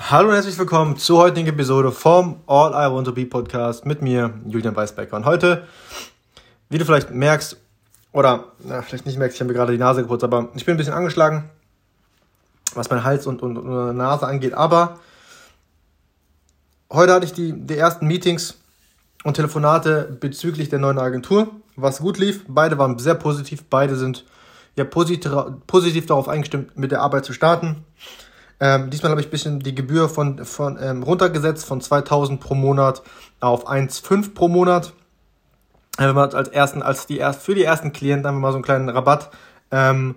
Hallo 0.00 0.28
und 0.28 0.34
herzlich 0.34 0.56
willkommen 0.56 0.96
zur 0.96 1.18
heutigen 1.18 1.48
Episode 1.48 1.90
vom 1.90 2.40
All 2.46 2.70
I 2.70 2.90
Want 2.90 3.08
to 3.08 3.12
Be 3.12 3.26
Podcast 3.26 3.84
mit 3.84 4.00
mir, 4.00 4.32
Julian 4.46 4.74
Weisbecker. 4.74 5.16
Und 5.16 5.26
heute, 5.26 5.66
wie 6.70 6.78
du 6.78 6.84
vielleicht 6.86 7.10
merkst, 7.10 7.58
oder 8.12 8.44
na, 8.60 8.80
vielleicht 8.80 9.04
nicht 9.06 9.18
merkst, 9.18 9.34
ich 9.34 9.40
habe 9.40 9.48
mir 9.48 9.58
gerade 9.58 9.72
die 9.72 9.78
Nase 9.78 10.00
geputzt, 10.02 10.24
aber 10.24 10.50
ich 10.54 10.64
bin 10.64 10.76
ein 10.76 10.78
bisschen 10.78 10.94
angeschlagen, 10.94 11.50
was 12.74 12.88
mein 12.88 13.02
Hals 13.02 13.26
und, 13.26 13.42
und, 13.42 13.58
und 13.58 13.96
Nase 13.96 14.26
angeht. 14.26 14.54
Aber 14.54 15.00
heute 16.90 17.12
hatte 17.12 17.26
ich 17.26 17.34
die, 17.34 17.52
die 17.52 17.76
ersten 17.76 18.06
Meetings 18.06 18.54
und 19.24 19.34
Telefonate 19.34 20.16
bezüglich 20.20 20.70
der 20.70 20.78
neuen 20.78 21.00
Agentur, 21.00 21.48
was 21.76 21.98
gut 21.98 22.18
lief. 22.18 22.44
Beide 22.46 22.78
waren 22.78 22.98
sehr 22.98 23.16
positiv, 23.16 23.64
beide 23.68 23.96
sind 23.96 24.24
ja 24.76 24.84
positiv, 24.84 25.32
positiv 25.66 26.06
darauf 26.06 26.28
eingestimmt, 26.28 26.78
mit 26.78 26.92
der 26.92 27.02
Arbeit 27.02 27.24
zu 27.24 27.34
starten. 27.34 27.84
Ähm, 28.60 28.90
diesmal 28.90 29.10
habe 29.10 29.20
ich 29.20 29.28
ein 29.28 29.30
bisschen 29.30 29.60
die 29.60 29.74
Gebühr 29.74 30.08
von, 30.08 30.44
von 30.44 30.78
ähm, 30.80 31.02
runtergesetzt 31.02 31.64
von 31.64 31.80
2000 31.80 32.40
pro 32.40 32.54
Monat 32.54 33.02
auf 33.40 33.68
1,5 33.68 34.34
pro 34.34 34.48
Monat. 34.48 34.92
Wenn 35.96 36.14
man 36.14 36.30
als 36.32 36.48
ersten, 36.48 36.82
als 36.82 37.06
die 37.06 37.18
erst, 37.18 37.42
für 37.42 37.54
die 37.54 37.64
ersten 37.64 37.92
Klienten 37.92 38.24
wir 38.24 38.40
mal 38.40 38.52
so 38.52 38.56
einen 38.56 38.64
kleinen 38.64 38.88
Rabatt, 38.88 39.30
ähm, 39.70 40.16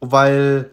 weil 0.00 0.70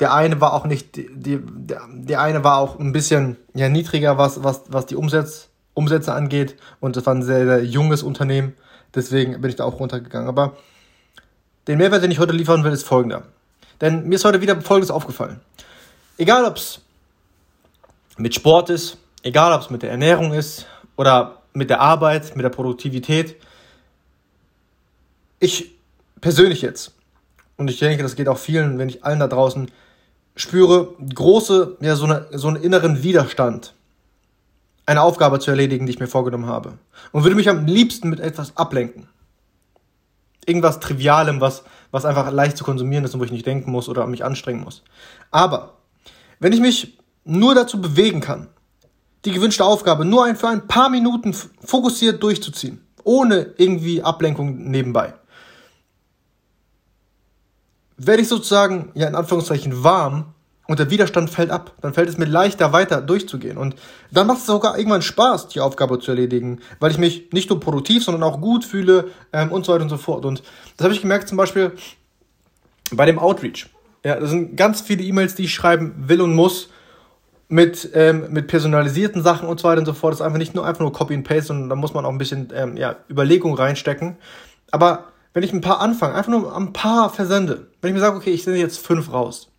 der 0.00 0.14
eine 0.14 0.40
war 0.40 0.52
auch 0.52 0.64
nicht, 0.64 0.96
die, 0.96 1.40
der, 1.42 1.82
der 1.92 2.20
eine 2.20 2.44
war 2.44 2.58
auch 2.58 2.78
ein 2.78 2.92
bisschen 2.92 3.36
ja, 3.54 3.68
niedriger, 3.68 4.16
was, 4.16 4.44
was, 4.44 4.62
was 4.68 4.86
die 4.86 4.96
Umsätze, 4.96 5.46
Umsätze 5.74 6.12
angeht. 6.12 6.56
Und 6.80 6.96
das 6.96 7.06
war 7.06 7.14
ein 7.14 7.22
sehr, 7.22 7.44
sehr 7.44 7.64
junges 7.64 8.02
Unternehmen. 8.02 8.54
Deswegen 8.94 9.40
bin 9.40 9.50
ich 9.50 9.56
da 9.56 9.64
auch 9.64 9.80
runtergegangen. 9.80 10.28
Aber 10.28 10.56
den 11.66 11.78
Mehrwert, 11.78 12.02
den 12.02 12.10
ich 12.10 12.20
heute 12.20 12.32
liefern 12.32 12.64
will, 12.64 12.72
ist 12.72 12.86
folgender. 12.86 13.24
Denn 13.80 14.08
mir 14.08 14.16
ist 14.16 14.24
heute 14.24 14.40
wieder 14.40 14.60
Folgendes 14.60 14.90
aufgefallen. 14.90 15.40
Egal 16.18 16.44
ob 16.44 16.56
es 16.56 16.80
mit 18.16 18.34
Sport 18.34 18.70
ist, 18.70 18.98
egal 19.22 19.52
ob 19.52 19.62
es 19.62 19.70
mit 19.70 19.82
der 19.82 19.90
Ernährung 19.90 20.32
ist 20.32 20.66
oder 20.96 21.42
mit 21.52 21.70
der 21.70 21.80
Arbeit, 21.80 22.34
mit 22.34 22.44
der 22.44 22.50
Produktivität. 22.50 23.36
Ich 25.38 25.76
persönlich 26.20 26.60
jetzt, 26.60 26.92
und 27.56 27.70
ich 27.70 27.78
denke, 27.78 28.02
das 28.02 28.16
geht 28.16 28.28
auch 28.28 28.36
vielen, 28.36 28.78
wenn 28.78 28.88
ich 28.88 29.04
allen 29.04 29.20
da 29.20 29.28
draußen 29.28 29.70
spüre, 30.34 30.94
große, 31.14 31.76
ja, 31.80 31.94
so, 31.94 32.06
eine, 32.06 32.26
so 32.32 32.48
einen 32.48 32.62
inneren 32.62 33.04
Widerstand, 33.04 33.74
eine 34.86 35.02
Aufgabe 35.02 35.38
zu 35.38 35.52
erledigen, 35.52 35.86
die 35.86 35.92
ich 35.92 36.00
mir 36.00 36.08
vorgenommen 36.08 36.46
habe. 36.46 36.78
Und 37.12 37.22
würde 37.22 37.36
mich 37.36 37.48
am 37.48 37.66
liebsten 37.66 38.10
mit 38.10 38.18
etwas 38.18 38.56
ablenken. 38.56 39.08
Irgendwas 40.46 40.80
Trivialem, 40.80 41.40
was, 41.40 41.62
was 41.92 42.04
einfach 42.04 42.32
leicht 42.32 42.56
zu 42.56 42.64
konsumieren 42.64 43.04
ist 43.04 43.14
und 43.14 43.20
wo 43.20 43.24
ich 43.24 43.32
nicht 43.32 43.46
denken 43.46 43.70
muss 43.70 43.88
oder 43.88 44.04
mich 44.08 44.24
anstrengen 44.24 44.64
muss. 44.64 44.82
Aber 45.30 45.74
wenn 46.40 46.52
ich 46.52 46.60
mich 46.60 46.98
nur 47.24 47.54
dazu 47.54 47.80
bewegen 47.80 48.20
kann, 48.20 48.48
die 49.24 49.32
gewünschte 49.32 49.64
Aufgabe 49.64 50.04
nur 50.04 50.24
ein, 50.24 50.36
für 50.36 50.48
ein 50.48 50.66
paar 50.66 50.88
Minuten 50.88 51.34
fokussiert 51.34 52.22
durchzuziehen, 52.22 52.80
ohne 53.04 53.54
irgendwie 53.56 54.02
Ablenkung 54.02 54.70
nebenbei, 54.70 55.14
werde 57.96 58.22
ich 58.22 58.28
sozusagen, 58.28 58.90
ja 58.94 59.08
in 59.08 59.14
Anführungszeichen, 59.14 59.82
warm 59.82 60.34
und 60.68 60.78
der 60.78 60.90
Widerstand 60.90 61.30
fällt 61.30 61.50
ab. 61.50 61.74
Dann 61.80 61.94
fällt 61.94 62.08
es 62.08 62.18
mir 62.18 62.26
leichter, 62.26 62.72
weiter 62.72 63.00
durchzugehen. 63.00 63.56
Und 63.56 63.74
dann 64.10 64.26
macht 64.26 64.38
es 64.38 64.46
sogar 64.46 64.78
irgendwann 64.78 65.02
Spaß, 65.02 65.48
die 65.48 65.60
Aufgabe 65.60 65.98
zu 65.98 66.12
erledigen, 66.12 66.60
weil 66.78 66.90
ich 66.92 66.98
mich 66.98 67.32
nicht 67.32 67.50
nur 67.50 67.58
produktiv, 67.58 68.04
sondern 68.04 68.22
auch 68.22 68.40
gut 68.40 68.64
fühle 68.64 69.10
ähm, 69.32 69.50
und 69.50 69.64
so 69.64 69.72
weiter 69.72 69.82
und 69.82 69.88
so 69.88 69.96
fort. 69.96 70.24
Und 70.24 70.42
das 70.76 70.84
habe 70.84 70.94
ich 70.94 71.00
gemerkt 71.00 71.28
zum 71.28 71.38
Beispiel 71.38 71.72
bei 72.92 73.06
dem 73.06 73.18
Outreach. 73.18 73.68
Ja, 74.08 74.18
das 74.18 74.30
sind 74.30 74.56
ganz 74.56 74.80
viele 74.80 75.02
E-Mails, 75.02 75.34
die 75.34 75.44
ich 75.44 75.52
schreiben 75.52 75.92
will 75.98 76.22
und 76.22 76.34
muss 76.34 76.70
mit, 77.48 77.90
ähm, 77.92 78.28
mit 78.30 78.46
personalisierten 78.46 79.22
Sachen 79.22 79.46
und 79.46 79.60
so 79.60 79.68
weiter 79.68 79.80
und 79.80 79.84
so 79.84 79.92
fort. 79.92 80.12
Das 80.12 80.20
ist 80.20 80.24
einfach 80.24 80.38
nicht 80.38 80.54
nur 80.54 80.64
einfach 80.64 80.80
nur 80.80 80.94
Copy 80.94 81.12
and 81.12 81.28
Paste, 81.28 81.48
sondern 81.48 81.68
da 81.68 81.76
muss 81.76 81.92
man 81.92 82.06
auch 82.06 82.10
ein 82.10 82.16
bisschen 82.16 82.48
ähm, 82.54 82.78
ja, 82.78 82.96
Überlegung 83.10 83.52
reinstecken. 83.52 84.16
Aber 84.70 85.08
wenn 85.34 85.42
ich 85.42 85.52
ein 85.52 85.60
paar 85.60 85.80
anfange, 85.80 86.14
einfach 86.14 86.32
nur 86.32 86.56
ein 86.56 86.72
paar 86.72 87.10
versende, 87.10 87.66
wenn 87.82 87.90
ich 87.90 87.94
mir 87.96 88.00
sage, 88.00 88.16
okay, 88.16 88.30
ich 88.30 88.44
sende 88.44 88.58
jetzt 88.58 88.78
fünf 88.78 89.12
raus, 89.12 89.50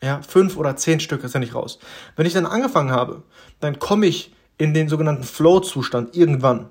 ja, 0.00 0.22
fünf 0.22 0.56
oder 0.56 0.76
zehn 0.76 1.00
Stück 1.00 1.28
sende 1.28 1.48
ich 1.48 1.56
raus. 1.56 1.80
Wenn 2.14 2.24
ich 2.24 2.34
dann 2.34 2.46
angefangen 2.46 2.92
habe, 2.92 3.24
dann 3.58 3.80
komme 3.80 4.06
ich 4.06 4.32
in 4.58 4.74
den 4.74 4.88
sogenannten 4.88 5.24
Flow-Zustand 5.24 6.16
irgendwann. 6.16 6.68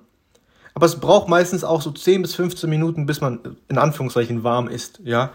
Aber 0.76 0.86
es 0.86 0.98
braucht 0.98 1.28
meistens 1.28 1.66
auch 1.66 1.82
so 1.82 1.92
10 1.92 2.22
bis 2.22 2.36
15 2.36 2.70
Minuten, 2.70 3.06
bis 3.06 3.20
man 3.20 3.58
in 3.68 3.78
Anführungszeichen 3.78 4.46
warm 4.46 4.70
ist, 4.70 5.02
ja. 5.04 5.32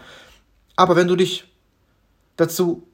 Aber 0.75 0.95
wenn 0.95 1.07
du 1.07 1.15
dich 1.15 1.52
dazu 2.43 2.87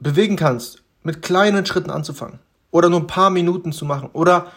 bewegen 0.00 0.36
kannst, 0.36 0.82
mit 1.02 1.22
kleinen 1.22 1.64
Schritten 1.66 1.90
anzufangen 1.90 2.38
oder 2.70 2.88
nur 2.88 3.00
ein 3.00 3.06
paar 3.06 3.30
Minuten 3.30 3.72
zu 3.72 3.84
machen 3.84 4.10
oder 4.12 4.52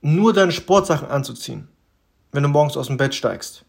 nur 0.00 0.32
deine 0.32 0.52
Sportsachen 0.52 1.08
anzuziehen, 1.08 1.68
wenn 2.32 2.42
du 2.42 2.48
morgens 2.48 2.76
aus 2.76 2.88
dem 2.88 2.96
Bett 2.96 3.14
steigst. 3.14 3.64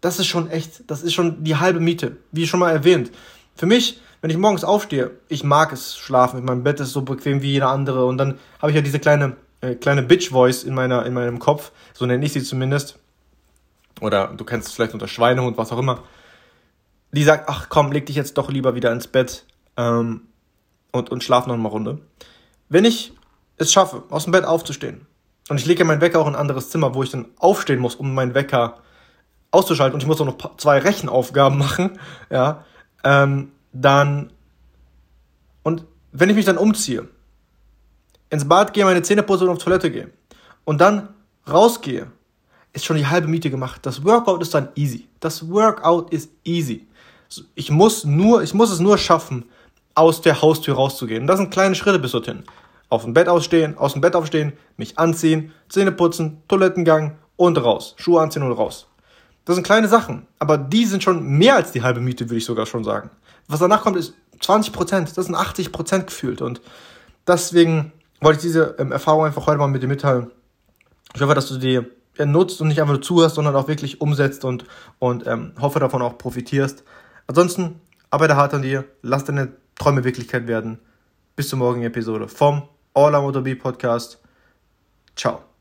Das 0.00 0.18
ist 0.18 0.26
schon 0.26 0.50
echt, 0.50 0.88
das 0.90 1.02
ist 1.02 1.14
schon 1.14 1.44
die 1.44 1.56
halbe 1.56 1.80
Miete, 1.80 2.18
wie 2.30 2.46
schon 2.46 2.60
mal 2.60 2.70
erwähnt. 2.70 3.10
Für 3.56 3.66
mich, 3.66 4.00
wenn 4.20 4.30
ich 4.30 4.36
morgens 4.36 4.64
aufstehe, 4.64 5.12
ich 5.28 5.44
mag 5.44 5.72
es 5.72 5.96
schlafen, 5.96 6.44
mein 6.44 6.62
Bett 6.62 6.80
ist 6.80 6.92
so 6.92 7.02
bequem 7.02 7.40
wie 7.40 7.52
jeder 7.52 7.70
andere 7.70 8.04
und 8.04 8.18
dann 8.18 8.38
habe 8.60 8.70
ich 8.70 8.76
ja 8.76 8.82
diese 8.82 8.98
kleine 8.98 9.36
äh, 9.64 9.76
kleine 9.76 10.02
Bitch 10.02 10.30
Voice 10.30 10.62
in 10.62 10.74
meiner 10.74 11.06
in 11.06 11.14
meinem 11.14 11.38
Kopf, 11.38 11.72
so 11.94 12.04
nenne 12.04 12.24
ich 12.24 12.32
sie 12.32 12.42
zumindest. 12.42 12.98
Oder 14.00 14.28
du 14.28 14.44
kennst 14.44 14.68
es 14.68 14.74
vielleicht 14.74 14.92
unter 14.92 15.08
Schweinehund, 15.08 15.56
was 15.56 15.72
auch 15.72 15.78
immer 15.78 16.02
die 17.14 17.24
sagt, 17.24 17.48
ach 17.48 17.68
komm, 17.68 17.92
leg 17.92 18.06
dich 18.06 18.16
jetzt 18.16 18.36
doch 18.38 18.50
lieber 18.50 18.74
wieder 18.74 18.92
ins 18.92 19.06
Bett 19.06 19.44
ähm, 19.76 20.22
und, 20.92 21.10
und 21.10 21.22
schlaf 21.22 21.46
noch 21.46 21.54
eine 21.54 21.68
Runde. 21.68 22.00
Wenn 22.68 22.84
ich 22.84 23.12
es 23.56 23.72
schaffe, 23.72 24.02
aus 24.10 24.24
dem 24.24 24.32
Bett 24.32 24.44
aufzustehen, 24.44 25.06
und 25.48 25.60
ich 25.60 25.66
lege 25.66 25.80
ja 25.80 25.84
meinen 25.84 26.00
Wecker 26.00 26.20
auch 26.20 26.26
in 26.26 26.34
ein 26.34 26.40
anderes 26.40 26.70
Zimmer, 26.70 26.94
wo 26.94 27.02
ich 27.02 27.10
dann 27.10 27.26
aufstehen 27.38 27.78
muss, 27.78 27.94
um 27.94 28.14
meinen 28.14 28.34
Wecker 28.34 28.78
auszuschalten, 29.50 29.94
und 29.94 30.00
ich 30.00 30.06
muss 30.06 30.20
auch 30.20 30.26
noch 30.26 30.56
zwei 30.56 30.78
Rechenaufgaben 30.78 31.58
machen, 31.58 31.98
ja, 32.30 32.64
ähm, 33.04 33.52
dann, 33.72 34.32
und 35.62 35.84
wenn 36.12 36.30
ich 36.30 36.36
mich 36.36 36.46
dann 36.46 36.58
umziehe, 36.58 37.08
ins 38.30 38.48
Bad 38.48 38.72
gehe, 38.72 38.84
meine 38.84 39.02
Zähne 39.02 39.22
putze 39.22 39.44
und 39.44 39.50
auf 39.50 39.58
Toilette 39.58 39.90
gehe, 39.90 40.10
und 40.64 40.80
dann 40.80 41.10
rausgehe, 41.48 42.10
ist 42.72 42.84
schon 42.84 42.96
die 42.96 43.06
halbe 43.06 43.28
Miete 43.28 43.50
gemacht. 43.50 43.86
Das 43.86 44.04
Workout 44.04 44.42
ist 44.42 44.52
dann 44.52 44.68
easy. 44.74 45.08
Das 45.20 45.48
Workout 45.48 46.12
ist 46.12 46.30
easy. 46.42 46.88
Ich 47.54 47.70
muss 47.70 48.04
nur, 48.04 48.42
ich 48.42 48.54
muss 48.54 48.70
es 48.70 48.80
nur 48.80 48.98
schaffen, 48.98 49.44
aus 49.94 50.20
der 50.20 50.42
Haustür 50.42 50.74
rauszugehen. 50.74 51.22
Und 51.22 51.26
das 51.26 51.38
sind 51.38 51.50
kleine 51.50 51.74
Schritte 51.74 51.98
bis 51.98 52.12
dorthin. 52.12 52.44
Auf 52.88 53.04
dem 53.04 53.14
Bett 53.14 53.28
ausstehen, 53.28 53.78
aus 53.78 53.92
dem 53.92 54.02
Bett 54.02 54.16
aufstehen, 54.16 54.52
mich 54.76 54.98
anziehen, 54.98 55.52
Zähne 55.68 55.92
putzen, 55.92 56.42
Toilettengang 56.48 57.16
und 57.36 57.58
raus. 57.58 57.94
Schuhe 57.96 58.20
anziehen 58.20 58.42
und 58.42 58.52
raus. 58.52 58.86
Das 59.44 59.56
sind 59.56 59.64
kleine 59.64 59.88
Sachen, 59.88 60.26
aber 60.38 60.56
die 60.56 60.86
sind 60.86 61.02
schon 61.02 61.22
mehr 61.22 61.56
als 61.56 61.72
die 61.72 61.82
halbe 61.82 62.00
Miete, 62.00 62.26
würde 62.26 62.38
ich 62.38 62.44
sogar 62.44 62.66
schon 62.66 62.82
sagen. 62.82 63.10
Was 63.46 63.60
danach 63.60 63.82
kommt, 63.82 63.96
ist 63.96 64.14
20 64.40 64.72
Prozent. 64.72 65.16
Das 65.16 65.26
sind 65.26 65.34
80 65.34 65.70
Prozent 65.70 66.06
gefühlt. 66.06 66.40
Und 66.40 66.60
deswegen 67.26 67.92
wollte 68.20 68.38
ich 68.38 68.42
diese 68.42 68.74
ähm, 68.78 68.92
Erfahrung 68.92 69.24
einfach 69.24 69.46
heute 69.46 69.58
mal 69.58 69.68
mit 69.68 69.82
dir 69.82 69.88
mitteilen. 69.88 70.30
Ich 71.14 71.20
hoffe, 71.20 71.34
dass 71.34 71.48
du 71.48 71.58
die 71.58 71.80
nutzt 72.24 72.60
und 72.60 72.68
nicht 72.68 72.80
einfach 72.80 72.94
nur 72.94 73.02
zuhörst, 73.02 73.34
sondern 73.34 73.56
auch 73.56 73.68
wirklich 73.68 74.00
umsetzt 74.00 74.44
und, 74.44 74.64
und 74.98 75.26
ähm, 75.26 75.52
hoffe 75.60 75.80
davon 75.80 76.00
auch 76.00 76.16
profitierst. 76.16 76.84
Ansonsten 77.26 77.80
arbeite 78.10 78.36
hart 78.36 78.54
an 78.54 78.62
dir, 78.62 78.84
lass 79.02 79.24
deine 79.24 79.52
Träume 79.74 80.04
Wirklichkeit 80.04 80.46
werden. 80.46 80.78
Bis 81.36 81.48
zur 81.48 81.58
morgigen 81.58 81.84
Episode 81.84 82.28
vom 82.28 82.68
All 82.94 83.14
to 83.32 83.42
Be 83.42 83.56
Podcast. 83.56 84.20
Ciao. 85.16 85.53